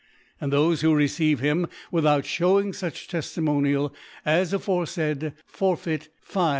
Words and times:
And* 0.41 0.51
thofe 0.51 0.81
who 0.81 0.95
receive 0.95 1.41
him 1.41 1.67
without 1.91 2.23
(hewing 2.25 2.71
fuch 2.71 3.07
Teftimonial 3.07 3.93
as 4.25 4.51
aforefaid, 4.51 5.33
forfeit 5.45 6.09
5 6.21 6.49